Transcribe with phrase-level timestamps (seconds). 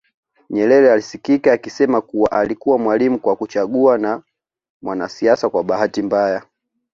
[0.49, 4.23] Nyerere alisikika akisema kuwa alikuwa mwalimu kwa kuchagua na
[4.81, 6.43] mwanasiasa kwa bahati mbaya